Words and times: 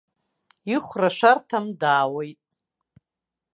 Ихәра 0.73 1.09
шәарҭам, 1.17 1.65
даауеит! 1.79 2.39